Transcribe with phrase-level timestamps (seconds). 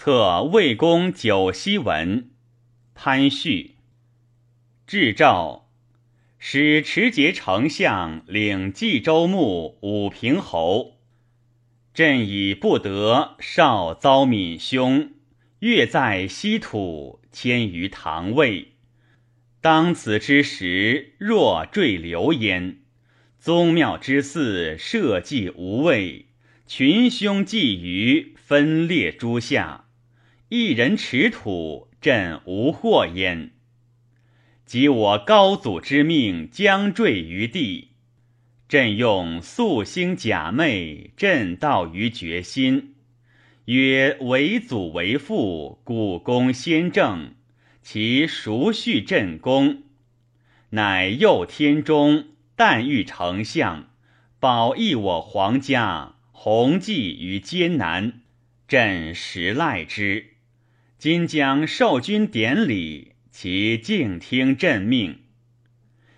[0.00, 2.30] 策魏公九锡文，
[2.94, 3.74] 潘旭。
[4.86, 5.66] 至诏，
[6.38, 10.98] 使持节丞相领冀州牧武平侯。
[11.92, 15.10] 朕已不得少遭闵凶，
[15.58, 18.74] 越在西土，迁于唐魏。
[19.60, 22.78] 当此之时，若坠流焉。
[23.40, 26.26] 宗庙之祀，社稷无畏，
[26.68, 29.86] 群凶觊觎，分裂诸夏。
[30.50, 33.50] 一人持土，朕无祸焉。
[34.64, 37.88] 及我高祖之命将坠于地，
[38.68, 42.94] 朕用素星假寐，朕道于决心，
[43.66, 47.34] 曰：为祖为父，古公先正，
[47.82, 49.82] 其孰续朕功？
[50.70, 52.26] 乃佑天中。
[52.60, 53.88] 但欲丞相
[54.40, 58.22] 保益我皇家弘济于艰难，
[58.66, 60.37] 朕实赖之。
[60.98, 65.20] 今将受君典礼，其静听朕命。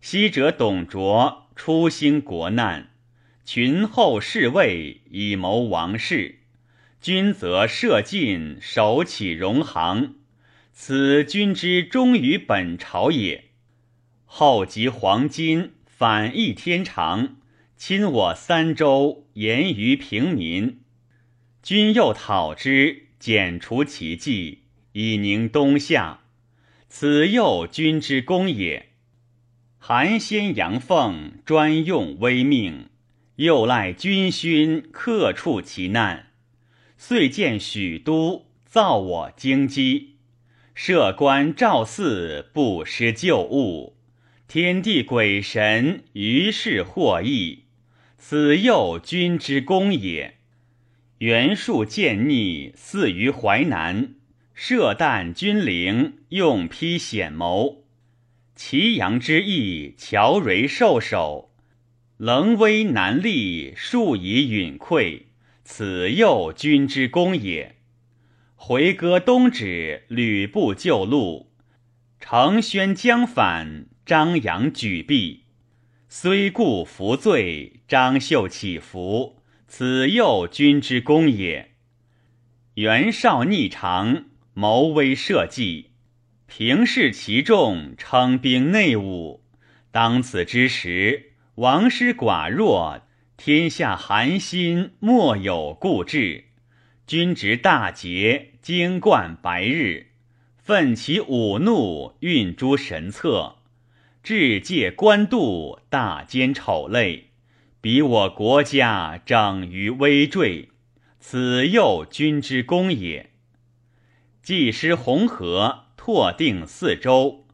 [0.00, 2.90] 昔者董卓初兴国难，
[3.44, 6.38] 群后侍卫以谋王室，
[7.02, 10.14] 君则射尽，守起戎行，
[10.72, 13.50] 此君之忠于本朝也。
[14.24, 15.72] 后及黄金。
[15.84, 17.36] 反义天长，
[17.76, 20.80] 侵我三州，严于平民。
[21.62, 24.61] 君又讨之，剪除其迹，
[24.92, 26.20] 以宁东夏。
[26.88, 28.90] 此又君之功也。
[29.78, 32.90] 韩先阳奉专用威命，
[33.36, 36.26] 又赖君勋克处其难，
[36.96, 40.08] 遂建许都，造我京畿。
[40.74, 43.96] 设官赵祀，不失旧物。
[44.46, 47.64] 天地鬼神于是获益，
[48.18, 50.36] 此又君之功也。
[51.18, 54.14] 袁术见逆，祀于淮南，
[54.64, 57.82] 射旦君陵，用披显谋。
[58.54, 61.50] 祁阳之役，乔蕤受首，
[62.16, 65.22] 棱威难立，数以允溃，
[65.64, 67.74] 此又君之功也。
[68.54, 71.50] 回戈东指，吕布救路，
[72.20, 73.86] 承宣将反。
[74.06, 75.40] 张扬举璧，
[76.08, 81.72] 虽故服罪；张绣起伏，此又君之功也。
[82.74, 85.92] 袁绍逆长，谋威社稷，
[86.46, 89.42] 平视其众，称兵内务。
[89.90, 93.00] 当此之时，王师寡弱，
[93.38, 96.44] 天下寒心，莫有固志。
[97.06, 100.08] 君执大节，经贯白日，
[100.58, 103.56] 奋其武怒，运诸神策。
[104.22, 107.30] 至戒官渡，大奸丑类，
[107.80, 110.68] 比我国家整于危坠，
[111.18, 113.31] 此又君之功也。
[114.42, 117.46] 既失红河，拓定四周，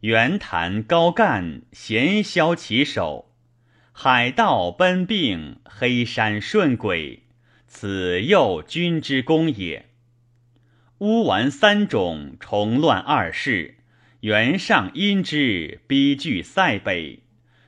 [0.00, 3.30] 袁谭高干，咸削其首，
[3.92, 7.22] 海盗奔并，黑山顺轨，
[7.68, 9.90] 此又君之功也。
[10.98, 13.76] 乌丸三种，重乱二世。
[14.22, 17.22] 袁尚因之，逼拒塞北，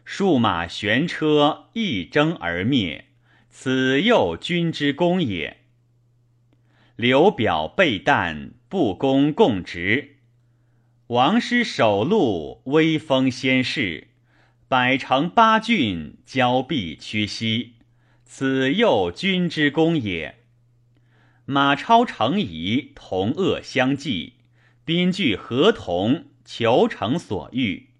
[0.04, 3.04] 数马悬车，一征而灭。
[3.50, 5.58] 此又君之功也。
[6.96, 10.16] 刘表备旦，不公共直。
[11.06, 14.08] 王师首路，威风先逝。
[14.66, 17.74] 百城八郡，交臂屈膝。
[18.24, 20.38] 此又君之功也。
[21.44, 24.32] 马超、程颐同恶相济，
[24.84, 26.24] 宾聚合同。
[26.44, 27.90] 求成所欲，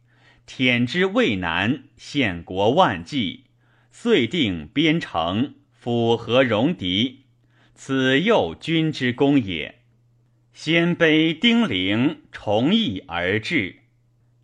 [0.44, 3.44] 舔之未难，献国万计，
[3.92, 7.26] 遂定边城，符合戎狄，
[7.76, 9.83] 此又君之功也。
[10.54, 13.80] 鲜卑丁零重义而至，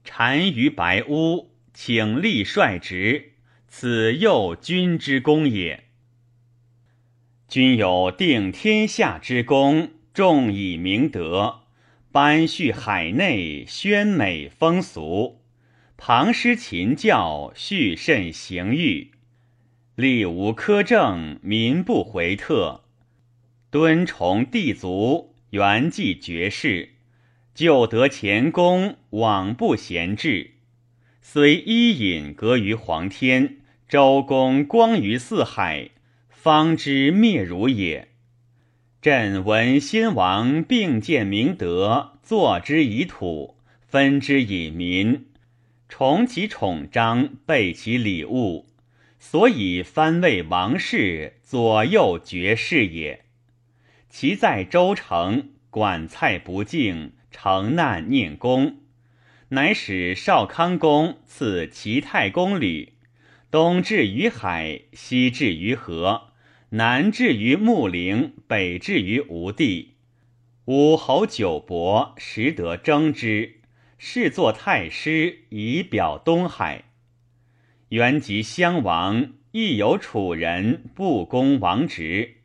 [0.02, 3.34] 单于白乌，请立率直，
[3.68, 5.84] 此又君之功也。
[7.46, 11.60] 君有定天下之功，重以明德。
[12.10, 15.36] 班叙海内，宣美风俗；
[15.96, 19.12] 旁施秦教，叙慎刑狱。
[19.94, 22.82] 立无苛政，民不回特。
[23.70, 26.90] 敦崇帝族，元继绝世，
[27.54, 30.52] 旧得前功，往不闲置。
[31.20, 33.56] 虽伊尹隔于黄天，
[33.88, 35.90] 周公光于四海，
[36.28, 38.08] 方知灭汝也。
[39.02, 45.26] 朕闻先王并建明德，作之以土，分之以民，
[45.88, 48.66] 崇其宠章，备其礼物，
[49.18, 53.24] 所以藩位王室，左右绝世也。
[54.10, 58.80] 其在州城，管蔡不敬，承难念功，
[59.50, 62.94] 乃使少康公赐齐太公履，
[63.50, 66.32] 东至于海，西至于河，
[66.70, 69.94] 南至于穆陵，北至于吴地。
[70.66, 73.60] 武侯九伯实得征之，
[73.96, 76.84] 是作太师，以表东海。
[77.88, 79.34] 原及襄王。
[79.52, 82.36] 亦有楚人不攻王职，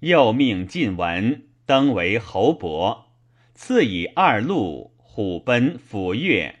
[0.00, 3.12] 又命晋文登为侯伯，
[3.54, 6.54] 赐以二路虎贲抚乐，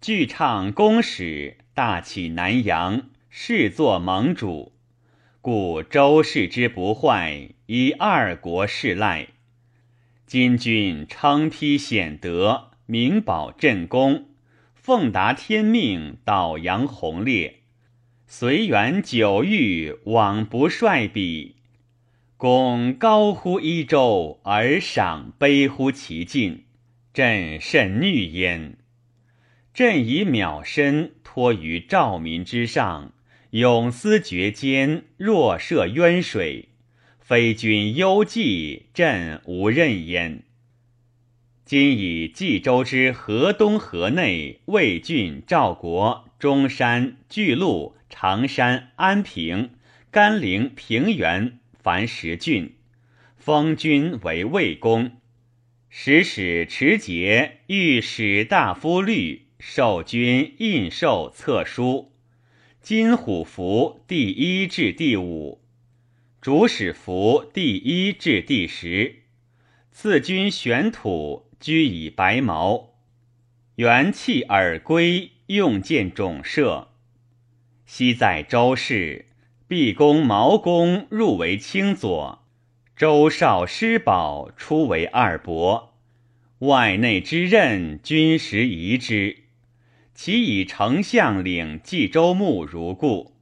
[0.00, 4.72] 具唱公使，大起南阳，视作盟主。
[5.40, 9.28] 故周氏之不坏，以二国事赖。
[10.26, 14.26] 今君称披显德，明保镇功，
[14.74, 17.60] 奉达天命，导扬宏烈。
[18.26, 21.56] 随缘久遇，往不率彼。
[22.40, 26.64] 公高乎一州，而赏卑乎其境，
[27.12, 28.78] 朕甚恧焉。
[29.74, 33.12] 朕以渺身托于赵民之上，
[33.50, 36.70] 永思绝间，若涉渊水。
[37.18, 40.42] 非君忧计，朕无任焉。
[41.66, 47.94] 今以冀州之河东、河内、魏郡、赵国、中山、巨鹿。
[48.08, 49.72] 常山、安平、
[50.10, 52.74] 甘陵、平原，凡十郡，
[53.38, 55.12] 封君为魏公。
[55.88, 62.12] 使使持节御史大夫律，授君印绶册书。
[62.82, 65.62] 金虎符第一至第五，
[66.40, 69.22] 主使符第一至第十。
[69.90, 72.94] 赐君玄土，居以白毛。
[73.76, 76.88] 元气耳归，用剑种射。
[77.86, 79.26] 昔在周氏，
[79.70, 82.44] 毕公、毛公入为卿佐，
[82.96, 85.94] 周少师保出为二伯。
[86.58, 89.44] 外内之任，君实疑之。
[90.12, 93.36] 其以丞相领冀州牧如故。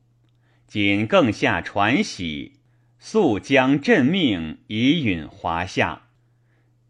[0.66, 2.56] 仅更下传玺，
[2.98, 6.08] 速将朕命以允华夏。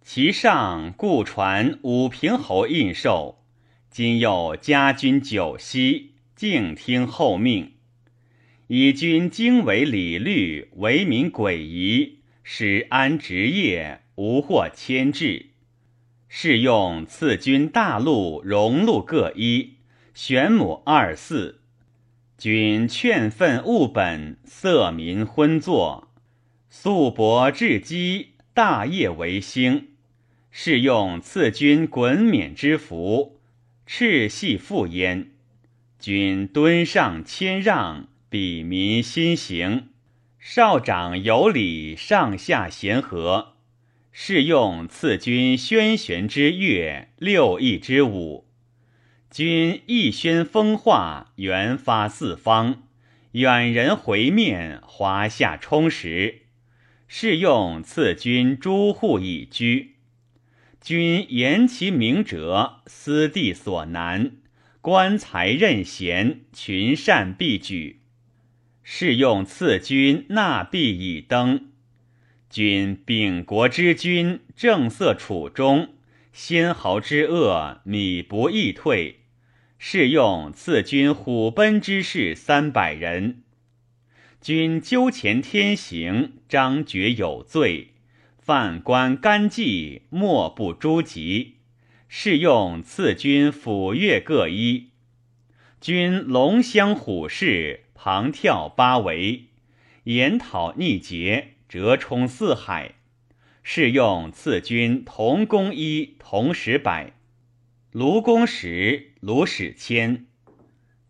[0.02, 3.36] 其上故传武平侯印绶，
[3.88, 6.14] 今又加军九锡。
[6.34, 7.74] 静听后命，
[8.68, 15.46] 以君经纬礼律，为民诡仪，使安职业，无或牵制。
[16.28, 19.76] 是用赐君大禄、荣禄各一，
[20.12, 21.54] 玄母二嗣。
[22.36, 26.08] 君劝愤务本，色民昏作，
[26.68, 29.88] 素薄至积，大业为兴。
[30.50, 33.40] 是用赐君衮冕之服，
[33.86, 35.30] 赤系复焉。
[35.98, 39.88] 君敦上谦让，比民心行；
[40.38, 43.54] 少长有礼，上下贤和。
[44.12, 48.46] 是用赐君轩玄之乐，六艺之舞。
[49.30, 52.82] 君一宣风化，元发四方，
[53.32, 56.42] 远人回面，华夏充实。
[57.06, 59.94] 是用赐君诸户以居。
[60.80, 64.32] 君言其明哲，思地所难。
[64.80, 67.97] 官才任贤，群善必举。
[68.90, 71.68] 是用赐君纳币以登。
[72.48, 75.90] 君秉国之君，正色处中，
[76.32, 79.20] 先豪之恶，米不易退。
[79.76, 83.42] 是用赐君虎贲之士三百人。
[84.40, 87.88] 君纠前天行，张觉有罪，
[88.38, 91.56] 犯官干纪，莫不诛及。
[92.08, 94.88] 是用赐君抚乐各一，
[95.78, 99.46] 君龙骧虎视，旁跳八围，
[100.04, 102.94] 研讨逆节，折冲四海。
[103.64, 107.14] 是用赐君同工一，同时百，
[107.90, 110.26] 卢公十，卢使千。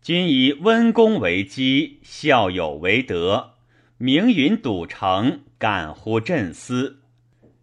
[0.01, 3.53] 君以温公为基，孝友为德，
[3.99, 7.03] 明云笃诚，敢乎振思。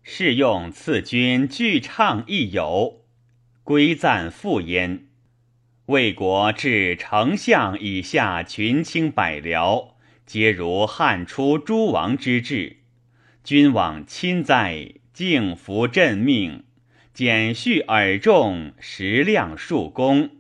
[0.05, 3.03] 是用赐君具唱一友。
[3.65, 5.06] 归赞复焉。
[5.87, 9.91] 魏国至丞相以下群卿百僚，
[10.27, 12.79] 皆如汉初诸王之志。
[13.45, 16.65] 君往亲在，敬服朕命，
[17.15, 20.31] 简叙耳重，实量数功，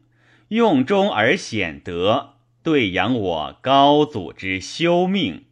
[0.48, 2.34] 用忠而显德，
[2.64, 5.45] 对扬我高祖之修命。